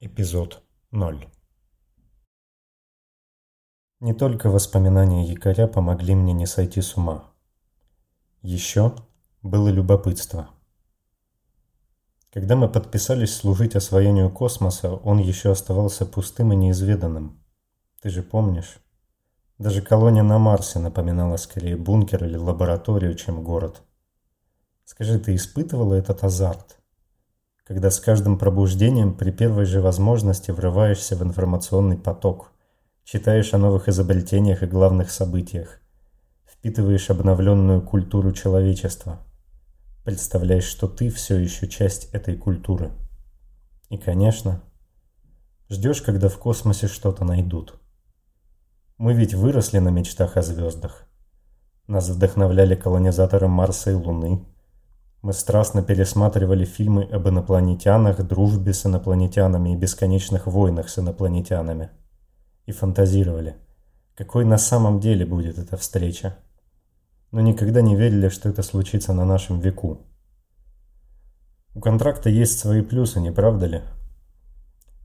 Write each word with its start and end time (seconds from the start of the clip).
Эпизод 0.00 0.62
0 0.92 1.28
Не 3.98 4.14
только 4.14 4.48
воспоминания 4.48 5.24
якоря 5.24 5.66
помогли 5.66 6.14
мне 6.14 6.32
не 6.32 6.46
сойти 6.46 6.80
с 6.80 6.96
ума. 6.96 7.32
Еще 8.40 8.94
было 9.42 9.70
любопытство. 9.70 10.50
Когда 12.32 12.54
мы 12.54 12.68
подписались 12.68 13.34
служить 13.34 13.74
освоению 13.74 14.30
космоса, 14.30 14.92
он 14.92 15.18
еще 15.18 15.50
оставался 15.50 16.06
пустым 16.06 16.52
и 16.52 16.56
неизведанным. 16.56 17.44
Ты 18.00 18.10
же 18.10 18.22
помнишь? 18.22 18.78
Даже 19.58 19.82
колония 19.82 20.22
на 20.22 20.38
Марсе 20.38 20.78
напоминала 20.78 21.38
скорее 21.38 21.76
бункер 21.76 22.24
или 22.24 22.36
лабораторию, 22.36 23.16
чем 23.16 23.42
город. 23.42 23.82
Скажи, 24.84 25.18
ты 25.18 25.34
испытывала 25.34 25.94
этот 25.94 26.22
азарт? 26.22 26.77
Когда 27.68 27.90
с 27.90 28.00
каждым 28.00 28.38
пробуждением 28.38 29.12
при 29.14 29.30
первой 29.30 29.66
же 29.66 29.82
возможности 29.82 30.50
врываешься 30.50 31.16
в 31.16 31.22
информационный 31.22 31.98
поток, 31.98 32.50
читаешь 33.04 33.52
о 33.52 33.58
новых 33.58 33.90
изобретениях 33.90 34.62
и 34.62 34.66
главных 34.66 35.10
событиях, 35.10 35.78
впитываешь 36.50 37.10
обновленную 37.10 37.82
культуру 37.82 38.32
человечества, 38.32 39.18
представляешь, 40.02 40.64
что 40.64 40.88
ты 40.88 41.10
все 41.10 41.36
еще 41.36 41.68
часть 41.68 42.08
этой 42.14 42.38
культуры. 42.38 42.90
И, 43.90 43.98
конечно, 43.98 44.62
ждешь, 45.68 46.00
когда 46.00 46.30
в 46.30 46.38
космосе 46.38 46.88
что-то 46.88 47.26
найдут. 47.26 47.78
Мы 48.96 49.12
ведь 49.12 49.34
выросли 49.34 49.78
на 49.78 49.90
мечтах 49.90 50.38
о 50.38 50.42
звездах. 50.42 51.06
Нас 51.86 52.08
вдохновляли 52.08 52.76
колонизаторы 52.76 53.46
Марса 53.46 53.90
и 53.90 53.94
Луны– 53.94 54.42
мы 55.20 55.32
страстно 55.32 55.82
пересматривали 55.82 56.64
фильмы 56.64 57.02
об 57.02 57.28
инопланетянах, 57.28 58.24
дружбе 58.26 58.72
с 58.72 58.86
инопланетянами 58.86 59.72
и 59.72 59.76
бесконечных 59.76 60.46
войнах 60.46 60.88
с 60.88 60.98
инопланетянами. 60.98 61.90
И 62.66 62.72
фантазировали, 62.72 63.56
какой 64.14 64.44
на 64.44 64.58
самом 64.58 65.00
деле 65.00 65.26
будет 65.26 65.58
эта 65.58 65.76
встреча. 65.76 66.36
Но 67.32 67.40
никогда 67.40 67.80
не 67.80 67.96
верили, 67.96 68.28
что 68.28 68.48
это 68.48 68.62
случится 68.62 69.12
на 69.12 69.24
нашем 69.24 69.58
веку. 69.58 70.06
У 71.74 71.80
контракта 71.80 72.30
есть 72.30 72.58
свои 72.58 72.82
плюсы, 72.82 73.20
не 73.20 73.32
правда 73.32 73.66
ли? 73.66 73.82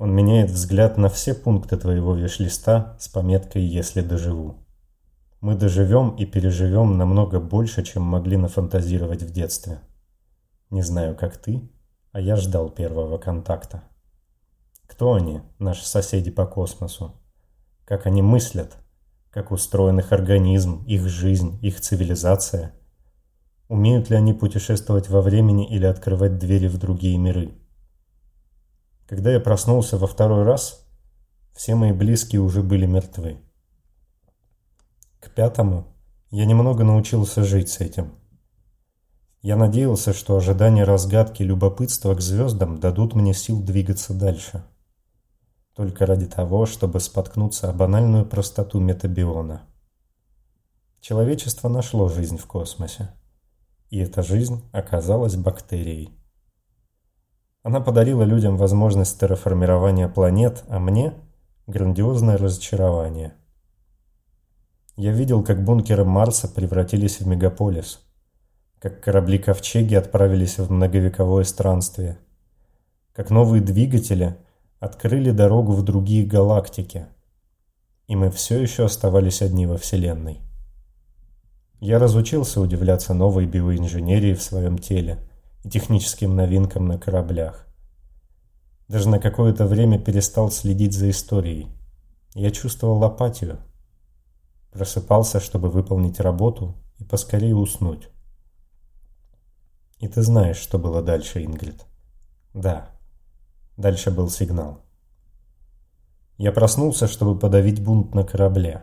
Он 0.00 0.12
меняет 0.12 0.50
взгляд 0.50 0.98
на 0.98 1.08
все 1.08 1.34
пункты 1.34 1.76
твоего 1.76 2.14
виш-листа 2.14 2.96
с 2.98 3.08
пометкой 3.08 3.62
«Если 3.62 4.00
доживу». 4.00 4.56
Мы 5.40 5.54
доживем 5.54 6.16
и 6.16 6.26
переживем 6.26 6.98
намного 6.98 7.38
больше, 7.38 7.82
чем 7.82 8.02
могли 8.02 8.36
нафантазировать 8.36 9.22
в 9.22 9.32
детстве. 9.32 9.80
Не 10.70 10.82
знаю, 10.82 11.16
как 11.16 11.36
ты, 11.36 11.68
а 12.12 12.20
я 12.20 12.36
ждал 12.36 12.70
первого 12.70 13.18
контакта. 13.18 13.82
Кто 14.86 15.14
они, 15.14 15.40
наши 15.58 15.84
соседи 15.84 16.30
по 16.30 16.46
космосу? 16.46 17.20
Как 17.84 18.06
они 18.06 18.22
мыслят? 18.22 18.76
Как 19.30 19.50
устроен 19.50 19.98
их 19.98 20.12
организм, 20.12 20.84
их 20.84 21.08
жизнь, 21.08 21.58
их 21.60 21.80
цивилизация? 21.80 22.72
Умеют 23.66 24.10
ли 24.10 24.16
они 24.16 24.32
путешествовать 24.32 25.08
во 25.08 25.22
времени 25.22 25.68
или 25.68 25.86
открывать 25.86 26.38
двери 26.38 26.68
в 26.68 26.78
другие 26.78 27.18
миры? 27.18 27.52
Когда 29.08 29.32
я 29.32 29.40
проснулся 29.40 29.98
во 29.98 30.06
второй 30.06 30.44
раз, 30.44 30.86
все 31.52 31.74
мои 31.74 31.90
близкие 31.90 32.42
уже 32.42 32.62
были 32.62 32.86
мертвы. 32.86 33.40
К 35.18 35.30
пятому 35.30 35.88
я 36.30 36.44
немного 36.44 36.84
научился 36.84 37.42
жить 37.42 37.70
с 37.70 37.80
этим– 37.80 38.14
я 39.42 39.56
надеялся, 39.56 40.12
что 40.12 40.36
ожидание 40.36 40.84
разгадки 40.84 41.42
любопытства 41.42 42.14
к 42.14 42.20
звездам 42.20 42.78
дадут 42.78 43.14
мне 43.14 43.32
сил 43.32 43.62
двигаться 43.62 44.12
дальше. 44.12 44.64
Только 45.74 46.04
ради 46.04 46.26
того, 46.26 46.66
чтобы 46.66 47.00
споткнуться 47.00 47.70
о 47.70 47.72
банальную 47.72 48.26
простоту 48.26 48.80
метабиона. 48.80 49.62
Человечество 51.00 51.70
нашло 51.70 52.08
жизнь 52.08 52.36
в 52.36 52.46
космосе. 52.46 53.14
И 53.88 53.98
эта 53.98 54.22
жизнь 54.22 54.62
оказалась 54.72 55.36
бактерией. 55.36 56.10
Она 57.62 57.80
подарила 57.80 58.22
людям 58.22 58.58
возможность 58.58 59.18
терраформирования 59.18 60.08
планет, 60.08 60.64
а 60.68 60.78
мне– 60.78 61.14
грандиозное 61.66 62.36
разочарование. 62.36 63.34
Я 64.96 65.12
видел, 65.12 65.42
как 65.42 65.64
бункеры 65.64 66.04
Марса 66.04 66.46
превратились 66.46 67.20
в 67.20 67.26
мегаполис– 67.26 68.00
как 68.80 69.02
корабли-ковчеги 69.02 69.94
отправились 69.94 70.58
в 70.58 70.72
многовековое 70.72 71.44
странствие, 71.44 72.18
как 73.12 73.28
новые 73.28 73.62
двигатели 73.62 74.38
открыли 74.78 75.32
дорогу 75.32 75.72
в 75.72 75.82
другие 75.82 76.24
галактики, 76.24 77.06
и 78.06 78.16
мы 78.16 78.30
все 78.30 78.58
еще 78.58 78.86
оставались 78.86 79.42
одни 79.42 79.66
во 79.66 79.76
Вселенной. 79.76 80.40
Я 81.78 81.98
разучился 81.98 82.60
удивляться 82.60 83.12
новой 83.12 83.46
биоинженерии 83.46 84.32
в 84.32 84.42
своем 84.42 84.78
теле 84.78 85.18
и 85.62 85.68
техническим 85.68 86.34
новинкам 86.34 86.86
на 86.86 86.98
кораблях. 86.98 87.66
Даже 88.88 89.10
на 89.10 89.18
какое-то 89.18 89.66
время 89.66 89.98
перестал 89.98 90.50
следить 90.50 90.94
за 90.94 91.10
историей. 91.10 91.68
Я 92.34 92.50
чувствовал 92.50 93.04
апатию. 93.04 93.58
Просыпался, 94.72 95.38
чтобы 95.38 95.68
выполнить 95.68 96.18
работу 96.18 96.74
и 96.98 97.04
поскорее 97.04 97.54
уснуть. 97.54 98.08
И 100.00 100.08
ты 100.08 100.22
знаешь, 100.22 100.56
что 100.56 100.78
было 100.78 101.02
дальше, 101.02 101.44
Ингрид. 101.44 101.84
Да. 102.54 102.88
Дальше 103.76 104.10
был 104.10 104.30
сигнал. 104.30 104.80
Я 106.38 106.52
проснулся, 106.52 107.06
чтобы 107.06 107.38
подавить 107.38 107.84
бунт 107.84 108.14
на 108.14 108.24
корабле. 108.24 108.82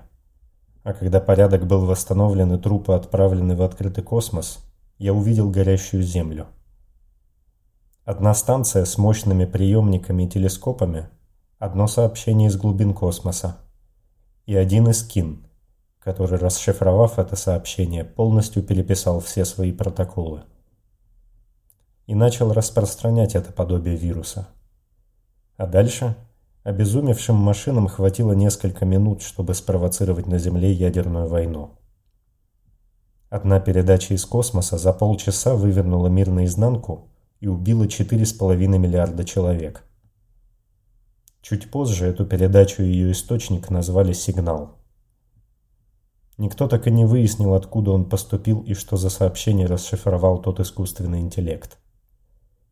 А 0.83 0.93
когда 0.93 1.19
порядок 1.19 1.65
был 1.65 1.87
восстановлен 1.87 2.53
и 2.53 2.61
трупы 2.61 2.93
отправлены 2.93 3.55
в 3.55 3.63
открытый 3.63 4.03
космос, 4.03 4.59
я 4.99 5.11
увидел 5.11 5.49
горящую 5.49 6.03
Землю. 6.03 6.45
Одна 8.05 8.35
станция 8.35 8.85
с 8.85 8.99
мощными 8.99 9.45
приемниками 9.45 10.23
и 10.23 10.29
телескопами, 10.29 11.09
одно 11.57 11.87
сообщение 11.87 12.49
из 12.49 12.57
глубин 12.57 12.93
космоса 12.93 13.57
и 14.45 14.55
один 14.55 14.87
из 14.87 15.03
кин, 15.03 15.47
который, 15.99 16.37
расшифровав 16.37 17.17
это 17.17 17.35
сообщение, 17.35 18.05
полностью 18.05 18.61
переписал 18.61 19.19
все 19.19 19.45
свои 19.45 19.71
протоколы 19.71 20.43
и 22.07 22.15
начал 22.15 22.53
распространять 22.53 23.35
это 23.35 23.51
подобие 23.51 23.97
вируса. 23.97 24.47
А 25.57 25.67
дальше 25.67 26.15
обезумевшим 26.63 27.35
машинам 27.35 27.87
хватило 27.87 28.31
несколько 28.31 28.85
минут, 28.85 29.21
чтобы 29.21 29.53
спровоцировать 29.53 30.25
на 30.25 30.39
Земле 30.39 30.71
ядерную 30.71 31.27
войну. 31.27 31.71
Одна 33.29 33.59
передача 33.59 34.13
из 34.13 34.25
космоса 34.25 34.77
за 34.77 34.93
полчаса 34.93 35.55
вывернула 35.55 36.07
мир 36.07 36.29
наизнанку 36.29 37.09
и 37.41 37.47
убила 37.47 37.83
4,5 37.83 38.55
миллиарда 38.55 39.25
человек. 39.25 39.83
Чуть 41.41 41.69
позже 41.69 42.07
эту 42.07 42.25
передачу 42.25 42.83
и 42.83 42.87
ее 42.87 43.11
источник 43.11 43.69
назвали 43.69 44.13
«Сигнал». 44.13 44.77
Никто 46.37 46.67
так 46.67 46.87
и 46.87 46.91
не 46.91 47.03
выяснил, 47.03 47.53
откуда 47.53 47.91
он 47.91 48.07
поступил 48.07 48.61
и 48.61 48.75
что 48.75 48.95
за 48.95 49.09
сообщение 49.09 49.65
расшифровал 49.65 50.41
тот 50.41 50.59
искусственный 50.59 51.19
интеллект. 51.19 51.77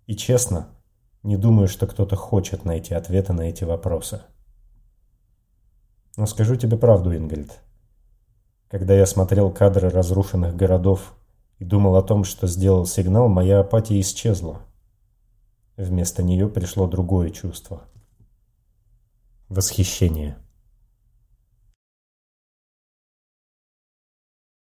И 0.07 0.15
честно, 0.15 0.69
не 1.23 1.37
думаю, 1.37 1.67
что 1.67 1.87
кто-то 1.87 2.15
хочет 2.15 2.65
найти 2.65 2.93
ответы 2.93 3.33
на 3.33 3.41
эти 3.41 3.63
вопросы. 3.63 4.21
Но 6.17 6.25
скажу 6.27 6.55
тебе 6.55 6.77
правду, 6.77 7.15
Ингельд. 7.15 7.59
Когда 8.69 8.93
я 8.93 9.05
смотрел 9.05 9.51
кадры 9.51 9.89
разрушенных 9.89 10.55
городов 10.55 11.15
и 11.59 11.65
думал 11.65 11.95
о 11.95 12.03
том, 12.03 12.23
что 12.23 12.47
сделал 12.47 12.85
сигнал, 12.85 13.27
моя 13.27 13.59
апатия 13.59 13.99
исчезла. 13.99 14.61
Вместо 15.77 16.23
нее 16.23 16.47
пришло 16.47 16.87
другое 16.87 17.31
чувство. 17.31 17.81
Восхищение. 19.49 20.37